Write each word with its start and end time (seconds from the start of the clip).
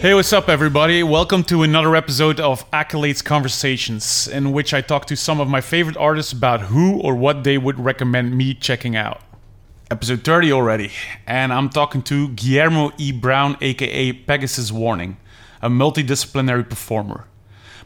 Hey, 0.00 0.14
what's 0.14 0.32
up, 0.32 0.48
everybody? 0.48 1.02
Welcome 1.02 1.42
to 1.44 1.64
another 1.64 1.96
episode 1.96 2.38
of 2.38 2.70
Accolades 2.70 3.22
Conversations, 3.22 4.28
in 4.28 4.52
which 4.52 4.72
I 4.72 4.80
talk 4.80 5.06
to 5.06 5.16
some 5.16 5.40
of 5.40 5.48
my 5.48 5.60
favorite 5.60 5.96
artists 5.96 6.32
about 6.32 6.60
who 6.60 7.00
or 7.00 7.16
what 7.16 7.42
they 7.42 7.58
would 7.58 7.80
recommend 7.80 8.38
me 8.38 8.54
checking 8.54 8.94
out. 8.94 9.20
Episode 9.90 10.22
30 10.22 10.52
already, 10.52 10.92
and 11.26 11.52
I'm 11.52 11.68
talking 11.68 12.02
to 12.02 12.28
Guillermo 12.28 12.92
E. 12.96 13.10
Brown, 13.10 13.56
aka 13.60 14.12
Pegasus 14.12 14.70
Warning, 14.70 15.16
a 15.60 15.68
multidisciplinary 15.68 16.70
performer. 16.70 17.26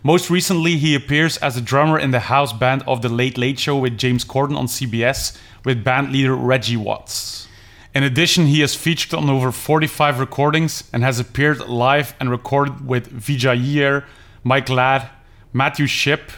Most 0.02 0.28
recently, 0.28 0.76
he 0.76 0.94
appears 0.94 1.38
as 1.38 1.56
a 1.56 1.62
drummer 1.62 1.98
in 1.98 2.10
the 2.10 2.20
house 2.20 2.52
band 2.52 2.82
of 2.86 3.00
The 3.00 3.08
Late 3.08 3.38
Late 3.38 3.58
Show 3.58 3.78
with 3.78 3.96
James 3.96 4.22
Corden 4.22 4.58
on 4.58 4.66
CBS 4.66 5.34
with 5.64 5.82
band 5.82 6.12
leader 6.12 6.36
Reggie 6.36 6.76
Watts. 6.76 7.48
In 7.94 8.02
addition, 8.02 8.46
he 8.46 8.60
has 8.60 8.74
featured 8.74 9.12
on 9.12 9.28
over 9.28 9.52
45 9.52 10.18
recordings 10.18 10.84
and 10.94 11.02
has 11.02 11.20
appeared 11.20 11.60
live 11.60 12.14
and 12.18 12.30
recorded 12.30 12.86
with 12.86 13.12
Vijay 13.12 14.02
Mike 14.42 14.70
Ladd, 14.70 15.10
Matthew 15.52 15.86
Shipp, 15.86 16.32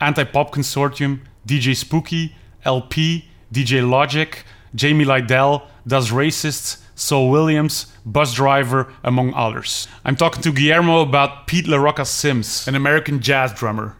Anti 0.00 0.22
Pop 0.24 0.52
Consortium, 0.54 1.20
DJ 1.46 1.74
Spooky, 1.74 2.36
LP, 2.64 3.28
DJ 3.52 3.88
Logic, 3.88 4.44
Jamie 4.74 5.04
Lidell, 5.04 5.66
Das 5.86 6.10
Racists, 6.10 6.80
Saul 6.94 7.28
Williams, 7.28 7.92
Busdriver, 8.08 8.92
among 9.02 9.34
others. 9.34 9.88
I'm 10.04 10.14
talking 10.14 10.42
to 10.42 10.52
Guillermo 10.52 11.00
about 11.00 11.48
Pete 11.48 11.66
La 11.66 11.76
Roca 11.76 12.04
Sims, 12.04 12.68
an 12.68 12.76
American 12.76 13.20
jazz 13.20 13.52
drummer. 13.52 13.96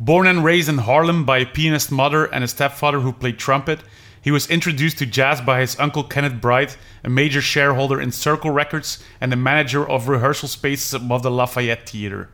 Born 0.00 0.26
and 0.26 0.42
raised 0.42 0.70
in 0.70 0.78
Harlem 0.78 1.26
by 1.26 1.38
a 1.38 1.46
pianist 1.46 1.92
mother 1.92 2.24
and 2.24 2.42
a 2.42 2.48
stepfather 2.48 3.00
who 3.00 3.12
played 3.12 3.38
trumpet, 3.38 3.80
he 4.22 4.30
was 4.30 4.48
introduced 4.48 4.98
to 4.98 5.06
jazz 5.06 5.40
by 5.40 5.60
his 5.60 5.78
uncle 5.80 6.04
Kenneth 6.04 6.40
Bright, 6.40 6.78
a 7.02 7.10
major 7.10 7.42
shareholder 7.42 8.00
in 8.00 8.12
Circle 8.12 8.52
Records 8.52 9.02
and 9.20 9.32
the 9.32 9.36
manager 9.36 9.86
of 9.86 10.08
rehearsal 10.08 10.48
spaces 10.48 10.94
above 10.94 11.24
the 11.24 11.30
Lafayette 11.30 11.88
Theater. 11.88 12.30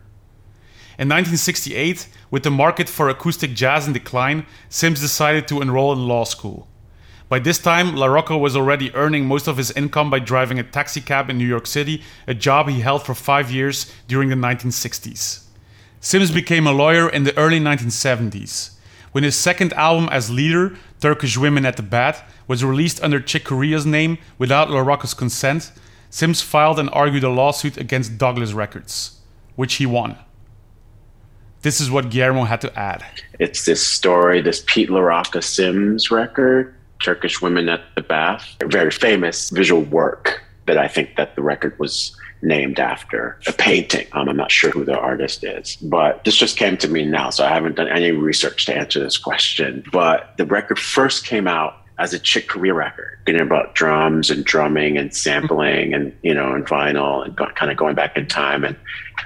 In 0.98 1.09
1968, 1.09 2.09
with 2.31 2.42
the 2.42 2.50
market 2.50 2.89
for 2.89 3.09
acoustic 3.09 3.55
jazz 3.55 3.86
in 3.86 3.94
decline, 3.94 4.44
Sims 4.69 5.00
decided 5.00 5.48
to 5.48 5.62
enroll 5.62 5.92
in 5.92 6.06
law 6.06 6.25
school. 6.25 6.69
By 7.31 7.39
this 7.39 7.59
time, 7.59 7.94
La 7.94 8.06
Roca 8.06 8.36
was 8.36 8.56
already 8.56 8.94
earning 8.94 9.27
most 9.27 9.47
of 9.47 9.56
his 9.56 9.70
income 9.70 10.11
by 10.11 10.19
driving 10.19 10.59
a 10.59 10.62
taxicab 10.62 11.31
in 11.31 11.39
New 11.39 11.47
York 11.47 11.66
City, 11.66 12.03
a 12.27 12.34
job 12.34 12.69
he 12.69 12.81
held 12.81 13.05
for 13.05 13.14
five 13.14 13.50
years 13.50 13.92
during 14.09 14.28
the 14.28 14.34
1960s. 14.34 15.44
Sims 16.00 16.31
became 16.31 16.66
a 16.66 16.72
lawyer 16.72 17.09
in 17.09 17.25
the 17.25 17.36
early 17.36 17.61
1970s. 17.61 18.72
When 19.12 19.25
his 19.25 19.36
second 19.36 19.72
album 19.75 20.09
as 20.11 20.31
leader, 20.31 20.77
Turkish 21.01 21.37
Women 21.37 21.65
at 21.65 21.77
the 21.77 21.83
Bath, 21.83 22.23
was 22.47 22.65
released 22.65 23.03
under 23.03 23.21
Chick 23.21 23.45
Corea's 23.45 23.87
name 23.87 24.19
without 24.39 24.71
La 24.71 24.81
Roca's 24.81 25.15
consent, 25.15 25.72
Sims 26.11 26.41
filed 26.41 26.78
and 26.78 26.89
argued 26.91 27.25
a 27.25 27.28
lawsuit 27.28 27.77
against 27.77 28.19
Douglas 28.19 28.53
Records, 28.53 29.21
which 29.56 29.75
he 29.75 29.87
won. 29.87 30.17
This 31.62 31.81
is 31.81 31.91
what 31.91 32.11
Guillermo 32.11 32.45
had 32.45 32.61
to 32.62 32.78
add. 32.78 33.05
It's 33.39 33.65
this 33.65 33.84
story, 33.87 34.41
this 34.41 34.65
Pete 34.67 34.91
La 34.91 35.00
Roca 35.00 35.43
Sims 35.43 36.11
record, 36.11 36.75
Turkish 37.03 37.43
Women 37.43 37.69
at 37.69 37.83
the 37.95 38.01
Bath, 38.01 38.56
a 38.61 38.67
very 38.67 38.91
famous 38.91 39.51
visual 39.51 39.83
work 39.83 40.43
that 40.67 40.78
I 40.78 40.89
think 40.89 41.17
that 41.17 41.34
the 41.34 41.43
record 41.43 41.78
was 41.78 42.17
named 42.43 42.78
after 42.78 43.38
a 43.47 43.53
painting. 43.53 44.06
Um, 44.12 44.28
I'm 44.28 44.37
not 44.37 44.50
sure 44.50 44.71
who 44.71 44.84
the 44.84 44.99
artist 44.99 45.44
is, 45.44 45.76
but 45.76 46.25
this 46.25 46.37
just 46.37 46.56
came 46.56 46.76
to 46.78 46.88
me 46.88 47.04
now. 47.04 47.31
So 47.31 47.44
I 47.44 47.49
haven't 47.49 47.76
done 47.76 47.88
any 47.88 48.10
research 48.10 48.66
to 48.66 48.76
answer 48.76 49.00
this 49.00 49.19
question. 49.19 49.84
But 49.93 50.37
the 50.37 50.47
record 50.47 50.78
first 50.78 51.27
came 51.27 51.47
out 51.47 51.82
as 51.98 52.12
a 52.12 52.19
Chick 52.19 52.48
Corea 52.48 52.75
record, 52.75 53.19
getting 53.26 53.42
about 53.42 53.75
drums 53.75 54.31
and 54.31 54.44
drumming 54.44 54.97
and 54.97 55.14
sampling 55.14 55.92
and, 55.92 56.16
you 56.22 56.32
know, 56.32 56.53
and 56.53 56.64
vinyl 56.64 57.25
and 57.25 57.36
kind 57.56 57.70
of 57.70 57.76
going 57.76 57.97
back 57.97 58.16
in 58.16 58.26
time 58.26 58.64
and, 58.64 58.76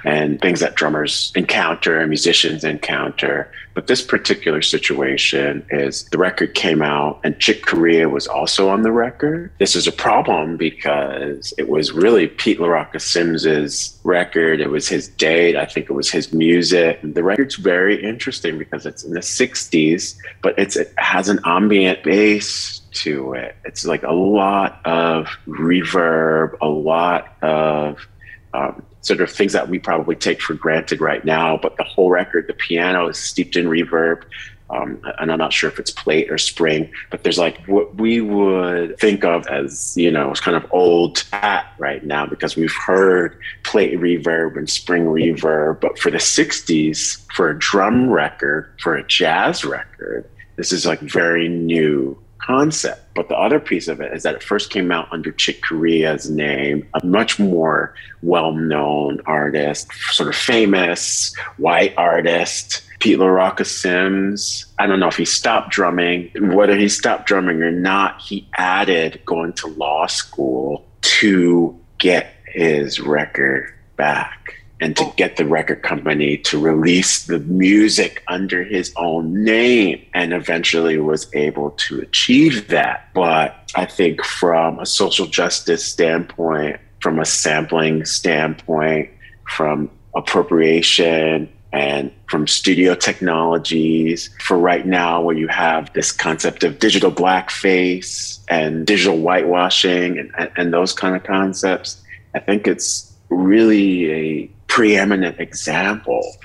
and 0.03 0.41
things 0.41 0.59
that 0.59 0.75
drummers 0.75 1.31
encounter 1.35 1.99
and 1.99 2.09
musicians 2.09 2.63
encounter. 2.63 3.51
But 3.75 3.87
this 3.87 4.01
particular 4.01 4.61
situation 4.61 5.65
is 5.69 6.05
the 6.05 6.17
record 6.17 6.55
came 6.55 6.81
out 6.81 7.19
and 7.23 7.39
Chick 7.39 7.65
Corea 7.65 8.09
was 8.09 8.27
also 8.27 8.69
on 8.69 8.81
the 8.81 8.91
record. 8.91 9.51
This 9.59 9.75
is 9.75 9.87
a 9.87 9.91
problem 9.91 10.57
because 10.57 11.53
it 11.57 11.69
was 11.69 11.91
really 11.91 12.27
Pete 12.27 12.59
La 12.59 12.67
Roca 12.67 12.99
Sims's 12.99 13.99
record. 14.03 14.61
It 14.61 14.69
was 14.69 14.87
his 14.87 15.07
date. 15.09 15.55
I 15.55 15.65
think 15.65 15.89
it 15.89 15.93
was 15.93 16.09
his 16.09 16.33
music. 16.33 16.99
The 17.03 17.23
record's 17.23 17.55
very 17.55 18.03
interesting 18.03 18.57
because 18.57 18.85
it's 18.85 19.03
in 19.03 19.13
the 19.13 19.21
60s, 19.21 20.17
but 20.41 20.57
it's, 20.57 20.75
it 20.75 20.93
has 20.97 21.29
an 21.29 21.39
ambient 21.45 22.03
bass 22.03 22.62
to 22.91 23.33
it. 23.33 23.55
It's 23.65 23.85
like 23.85 24.03
a 24.03 24.13
lot 24.13 24.79
of 24.85 25.27
reverb, 25.47 26.57
a 26.61 26.67
lot 26.67 27.35
of 27.41 28.07
um, 28.53 28.83
sort 29.01 29.21
of 29.21 29.29
things 29.29 29.53
that 29.53 29.69
we 29.69 29.79
probably 29.79 30.15
take 30.15 30.41
for 30.41 30.53
granted 30.53 31.01
right 31.01 31.23
now. 31.25 31.57
But 31.57 31.77
the 31.77 31.83
whole 31.83 32.09
record, 32.09 32.47
the 32.47 32.53
piano 32.53 33.07
is 33.07 33.17
steeped 33.17 33.55
in 33.55 33.65
reverb. 33.65 34.23
Um, 34.69 34.99
and 35.19 35.31
I'm 35.31 35.37
not 35.37 35.53
sure 35.53 35.69
if 35.69 35.77
it's 35.77 35.91
plate 35.91 36.31
or 36.31 36.37
spring, 36.37 36.91
but 37.11 37.23
there's 37.23 37.37
like 37.37 37.63
what 37.67 37.95
we 37.95 38.21
would 38.21 38.97
think 38.97 39.23
of 39.23 39.45
as, 39.47 39.95
you 39.95 40.09
know, 40.09 40.31
it's 40.31 40.39
kind 40.39 40.57
of 40.57 40.65
old 40.71 41.23
at 41.31 41.71
right 41.77 42.03
now 42.03 42.25
because 42.25 42.55
we've 42.55 42.73
heard 42.73 43.37
plate 43.63 43.99
reverb 43.99 44.57
and 44.57 44.67
spring 44.67 45.05
reverb. 45.05 45.79
But 45.79 45.99
for 45.99 46.09
the 46.09 46.17
60s, 46.17 47.23
for 47.33 47.49
a 47.49 47.59
drum 47.59 48.09
record, 48.09 48.73
for 48.81 48.95
a 48.95 49.05
jazz 49.05 49.63
record, 49.63 50.27
this 50.55 50.71
is 50.71 50.85
like 50.85 51.01
very 51.01 51.47
new 51.49 52.17
concept. 52.39 53.01
But 53.15 53.29
the 53.29 53.35
other 53.35 53.59
piece 53.59 53.87
of 53.87 54.01
it 54.01 54.13
is 54.13 54.23
that 54.23 54.35
it 54.35 54.43
first 54.43 54.69
came 54.69 54.91
out 54.91 55.07
under 55.11 55.31
Chick 55.31 55.61
Corea's 55.61 56.29
name, 56.29 56.87
a 56.93 57.05
much 57.05 57.39
more 57.39 57.93
well 58.21 58.51
known 58.53 59.21
artist, 59.25 59.91
sort 60.11 60.29
of 60.29 60.35
famous 60.35 61.33
white 61.57 61.93
artist. 61.97 62.83
Pete 62.99 63.19
La 63.19 63.27
Roca 63.27 63.65
Sims. 63.65 64.65
I 64.79 64.87
don't 64.87 65.01
know 65.01 65.09
if 65.09 65.17
he 65.17 65.25
stopped 65.25 65.71
drumming. 65.71 66.31
Whether 66.39 66.77
he 66.77 66.87
stopped 66.87 67.27
drumming 67.27 67.61
or 67.61 67.71
not, 67.71 68.21
he 68.21 68.47
added 68.57 69.21
going 69.25 69.51
to 69.53 69.67
law 69.67 70.07
school 70.07 70.85
to 71.01 71.77
get 71.97 72.33
his 72.47 73.01
record 73.01 73.73
back 73.97 74.62
and 74.81 74.97
to 74.97 75.03
oh. 75.03 75.13
get 75.15 75.37
the 75.37 75.45
record 75.45 75.81
company 75.81 76.37
to 76.37 76.59
release 76.59 77.25
the 77.25 77.39
music 77.39 78.23
under 78.27 78.63
his 78.63 78.93
own 78.97 79.43
name 79.43 80.05
and 80.13 80.33
eventually 80.33 80.97
was 80.97 81.33
able 81.33 81.71
to 81.71 81.99
achieve 81.99 82.67
that. 82.69 83.09
But 83.13 83.71
I 83.75 83.85
think 83.85 84.23
from 84.23 84.79
a 84.79 84.85
social 84.85 85.25
justice 85.25 85.85
standpoint, 85.85 86.79
from 87.01 87.19
a 87.19 87.25
sampling 87.25 88.05
standpoint, 88.05 89.09
from 89.47 89.89
appropriation, 90.15 91.49
and 91.73 92.11
from 92.29 92.45
studio 92.45 92.93
technologies 92.93 94.29
for 94.39 94.57
right 94.57 94.85
now 94.85 95.19
where 95.21 95.35
you 95.35 95.47
have 95.47 95.91
this 95.93 96.11
concept 96.11 96.63
of 96.63 96.77
digital 96.77 97.11
blackface 97.11 98.39
and 98.47 98.85
digital 98.85 99.17
whitewashing 99.17 100.19
and, 100.19 100.31
and, 100.37 100.51
and 100.55 100.73
those 100.73 100.93
kind 100.93 101.15
of 101.15 101.23
concepts 101.23 102.01
i 102.35 102.39
think 102.39 102.67
it's 102.67 103.11
really 103.29 104.11
a 104.11 104.51
preeminent 104.73 105.39
example 105.39 106.35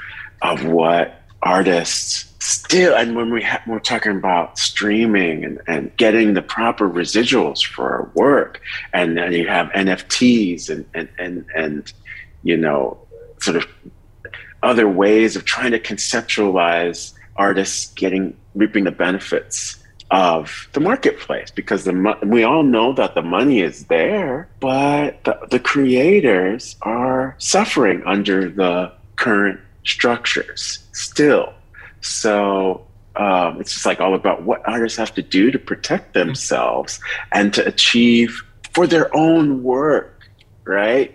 of 0.42 0.62
what 0.62 1.22
artists 1.40 2.30
still 2.40 2.94
and 2.94 3.16
when 3.16 3.32
we 3.32 3.42
ha- 3.42 3.62
we're 3.66 3.78
talking 3.78 4.12
about 4.12 4.58
streaming 4.58 5.46
and, 5.46 5.58
and 5.66 5.96
getting 5.96 6.34
the 6.34 6.42
proper 6.42 6.86
residuals 6.86 7.64
for 7.64 7.90
our 7.90 8.10
work 8.12 8.60
and 8.92 9.16
then 9.16 9.32
you 9.32 9.48
have 9.48 9.68
nfts 9.68 10.68
and 10.68 10.84
and 10.92 11.08
and, 11.18 11.46
and 11.56 11.92
you 12.42 12.54
know 12.54 12.98
sort 13.40 13.56
of 13.56 13.66
other 14.62 14.86
ways 14.86 15.34
of 15.34 15.46
trying 15.46 15.70
to 15.70 15.80
conceptualize 15.80 17.14
artists 17.36 17.94
getting 17.94 18.36
reaping 18.54 18.84
the 18.84 18.90
benefits 18.90 19.82
of 20.10 20.68
the 20.72 20.80
marketplace 20.80 21.50
because 21.50 21.84
the 21.84 22.18
we 22.22 22.42
all 22.42 22.62
know 22.62 22.92
that 22.94 23.14
the 23.14 23.22
money 23.22 23.60
is 23.60 23.86
there, 23.86 24.48
but 24.60 25.22
the, 25.24 25.38
the 25.50 25.60
creators 25.60 26.76
are 26.82 27.34
suffering 27.38 28.02
under 28.06 28.48
the 28.48 28.92
current 29.16 29.60
structures 29.84 30.78
still. 30.92 31.52
So 32.00 32.86
um, 33.16 33.60
it's 33.60 33.72
just 33.74 33.84
like 33.84 34.00
all 34.00 34.14
about 34.14 34.42
what 34.42 34.66
artists 34.66 34.96
have 34.98 35.14
to 35.14 35.22
do 35.22 35.50
to 35.50 35.58
protect 35.58 36.14
themselves 36.14 37.00
and 37.32 37.52
to 37.54 37.66
achieve 37.66 38.42
for 38.72 38.86
their 38.86 39.14
own 39.14 39.62
work, 39.62 40.30
right? 40.64 41.12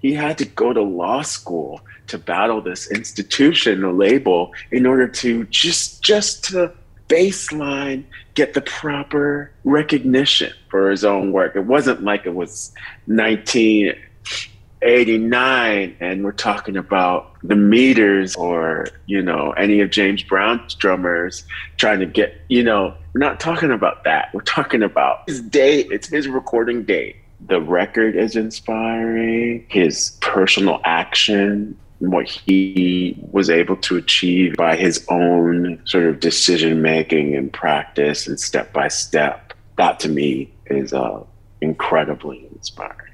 He 0.00 0.14
had 0.14 0.38
to 0.38 0.44
go 0.44 0.72
to 0.72 0.82
law 0.82 1.22
school 1.22 1.80
to 2.08 2.18
battle 2.18 2.60
this 2.60 2.90
institution, 2.90 3.80
the 3.82 3.92
label, 3.92 4.52
in 4.70 4.86
order 4.86 5.08
to 5.08 5.44
just 5.44 6.02
just 6.02 6.44
to 6.44 6.72
baseline 7.12 8.04
get 8.34 8.54
the 8.54 8.62
proper 8.62 9.52
recognition 9.64 10.50
for 10.70 10.90
his 10.90 11.04
own 11.04 11.32
work. 11.32 11.54
It 11.54 11.66
wasn't 11.66 12.02
like 12.02 12.24
it 12.24 12.34
was 12.34 12.72
1989 13.06 15.96
and 16.00 16.24
we're 16.24 16.32
talking 16.32 16.78
about 16.78 17.36
the 17.42 17.56
meters 17.56 18.34
or 18.36 18.88
you 19.06 19.20
know 19.20 19.50
any 19.52 19.80
of 19.80 19.90
james 19.90 20.22
brown's 20.22 20.76
drummers 20.76 21.44
trying 21.76 21.98
to 21.98 22.06
get 22.06 22.40
you 22.48 22.62
know 22.62 22.94
we're 23.12 23.18
not 23.18 23.40
talking 23.40 23.72
about 23.72 24.04
that. 24.04 24.32
We're 24.32 24.42
talking 24.42 24.82
about 24.82 25.28
his 25.28 25.42
date 25.42 25.88
it's 25.90 26.08
his 26.08 26.28
recording 26.28 26.84
date 26.84 27.16
the 27.48 27.60
record 27.60 28.16
is 28.16 28.36
inspiring. 28.36 29.66
His 29.68 30.16
personal 30.20 30.80
action 30.84 31.76
what 32.10 32.28
he 32.28 33.16
was 33.30 33.48
able 33.48 33.76
to 33.76 33.96
achieve 33.96 34.54
by 34.56 34.74
his 34.74 35.04
own 35.08 35.80
sort 35.84 36.04
of 36.04 36.18
decision 36.20 36.82
making 36.82 37.36
and 37.36 37.52
practice 37.52 38.26
and 38.26 38.40
step 38.40 38.72
by 38.72 38.88
step 38.88 39.52
that 39.76 40.00
to 40.00 40.08
me 40.08 40.52
is 40.66 40.92
uh, 40.92 41.22
incredibly 41.60 42.48
inspiring 42.54 43.12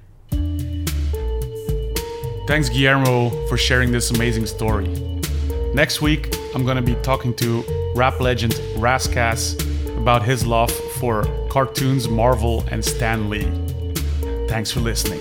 Thanks, 2.49 2.70
Guillermo, 2.70 3.29
for 3.49 3.58
sharing 3.58 3.93
this 3.93 4.11
amazing 4.11 4.46
story. 4.46 4.87
Next 5.75 6.00
week, 6.00 6.34
I'm 6.55 6.64
going 6.64 6.76
to 6.76 6.82
be 6.82 6.94
talking 7.02 7.34
to 7.37 7.62
rap 7.94 8.20
legend 8.20 8.58
Ras 8.79 9.06
Kass 9.06 9.55
about 9.99 10.23
his 10.23 10.46
love 10.46 10.70
for 10.99 11.25
cartoons, 11.50 12.08
Marvel, 12.08 12.64
and 12.70 12.82
Stan 12.82 13.29
Lee. 13.29 13.50
Thanks 14.49 14.70
for 14.70 14.81
listening. 14.81 15.20